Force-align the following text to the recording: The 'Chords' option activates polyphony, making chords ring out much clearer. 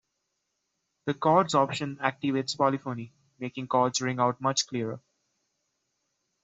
The 1.05 1.13
'Chords' 1.13 1.53
option 1.53 1.97
activates 1.97 2.57
polyphony, 2.57 3.13
making 3.37 3.67
chords 3.67 4.01
ring 4.01 4.19
out 4.19 4.41
much 4.41 4.65
clearer. 4.65 4.99